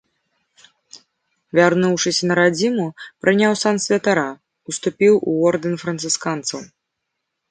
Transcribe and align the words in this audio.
Вярнуўшыся 1.59 2.23
на 2.31 2.37
радзіму, 2.39 2.87
прыняў 3.25 3.53
сан 3.63 3.75
святара, 3.85 4.25
уступіў 4.73 5.13
у 5.35 5.35
ордэн 5.51 5.75
францысканцаў. 5.85 6.59